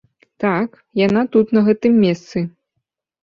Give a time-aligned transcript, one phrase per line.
[0.43, 0.69] Так,
[1.01, 2.43] яна тут на гэтым месцы.